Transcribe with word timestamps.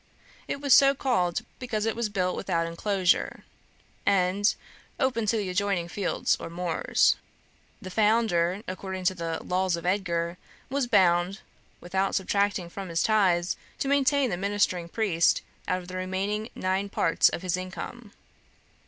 It 0.47 0.59
was 0.59 0.73
so 0.73 0.95
called 0.95 1.41
because 1.59 1.85
it 1.85 1.95
was 1.95 2.09
built 2.09 2.35
without 2.35 2.65
enclosure, 2.65 3.43
and 4.03 4.51
open 4.99 5.27
to 5.27 5.37
the 5.37 5.49
adjoining 5.51 5.87
fields 5.89 6.35
or 6.39 6.49
moors. 6.49 7.17
The 7.79 7.91
founder, 7.91 8.63
according 8.67 9.03
to 9.03 9.13
the 9.13 9.43
laws 9.43 9.75
of 9.75 9.85
Edgar, 9.85 10.39
was 10.71 10.87
bound, 10.87 11.41
without 11.79 12.15
subtracting 12.15 12.67
from 12.71 12.89
his 12.89 13.03
tithes, 13.03 13.55
to 13.77 13.87
maintain 13.87 14.31
the 14.31 14.37
ministering 14.37 14.89
priest 14.89 15.43
out 15.67 15.77
of 15.83 15.87
the 15.87 15.97
remaining 15.97 16.49
nine 16.55 16.89
parts 16.89 17.29
of 17.29 17.43
his 17.43 17.55
income. 17.55 18.11